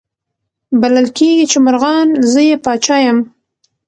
[0.81, 3.19] بلل کیږي چي مرغان زه یې پاچا یم